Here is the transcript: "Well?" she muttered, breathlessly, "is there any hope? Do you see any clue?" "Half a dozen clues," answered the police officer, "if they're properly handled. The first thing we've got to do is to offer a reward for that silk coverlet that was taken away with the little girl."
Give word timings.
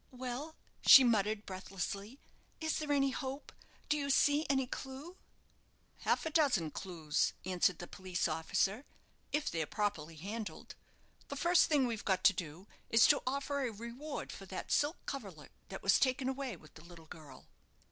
"Well?" 0.09 0.55
she 0.87 1.03
muttered, 1.03 1.45
breathlessly, 1.45 2.17
"is 2.59 2.79
there 2.79 2.91
any 2.91 3.11
hope? 3.11 3.51
Do 3.87 3.95
you 3.95 4.09
see 4.09 4.47
any 4.49 4.65
clue?" 4.65 5.15
"Half 5.99 6.25
a 6.25 6.31
dozen 6.31 6.71
clues," 6.71 7.33
answered 7.45 7.77
the 7.77 7.85
police 7.85 8.27
officer, 8.27 8.83
"if 9.31 9.51
they're 9.51 9.67
properly 9.67 10.15
handled. 10.15 10.73
The 11.27 11.35
first 11.35 11.69
thing 11.69 11.85
we've 11.85 12.03
got 12.03 12.23
to 12.23 12.33
do 12.33 12.65
is 12.89 13.05
to 13.09 13.21
offer 13.27 13.61
a 13.61 13.71
reward 13.71 14.31
for 14.31 14.47
that 14.47 14.71
silk 14.71 14.97
coverlet 15.05 15.51
that 15.69 15.83
was 15.83 15.99
taken 15.99 16.27
away 16.27 16.57
with 16.57 16.73
the 16.73 16.83
little 16.83 17.05
girl." 17.05 17.45